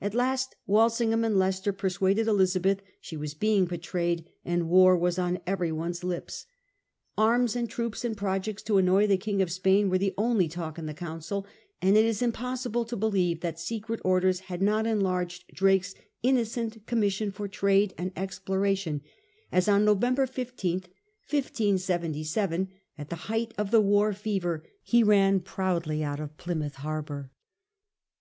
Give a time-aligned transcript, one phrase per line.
[0.00, 5.38] At last Walsingham and Leicester persuaded Elizabeth she was being betrayed, and war was on
[5.46, 6.46] every one's lips.
[7.16, 10.76] Arms and troops and projects* to annoy the King of Spain were the only talk
[10.76, 11.46] in the Council;
[11.80, 17.30] and it is impossible to believe that secret orders had not enlarged Drake's innocent commission
[17.30, 19.02] for trade and exploration,
[19.52, 20.86] as on November 15th,
[21.30, 22.66] 1577,
[22.98, 27.30] at the height of the war fever, he ran proudly out of Plymouth harbour.